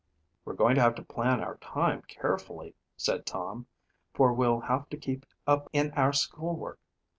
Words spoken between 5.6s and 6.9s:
in our school work.